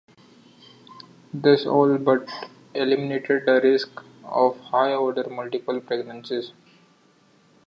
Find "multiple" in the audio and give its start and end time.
5.29-5.79